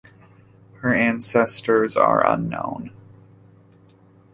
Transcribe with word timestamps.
Her 0.77 0.95
ancestors 0.95 1.95
are 1.95 2.25
unknown. 2.25 2.91